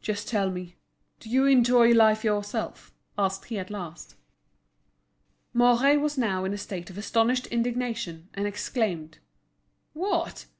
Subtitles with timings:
[0.00, 0.76] "Just tell me,
[1.18, 4.14] do you enjoy life yourself?" asked he at last.
[5.52, 9.18] Mouret was now in a state of astonished indignation, and exclaimed:
[9.92, 10.46] "What?